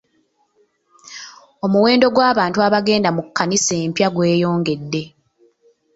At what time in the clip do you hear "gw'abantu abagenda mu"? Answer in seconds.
2.15-3.21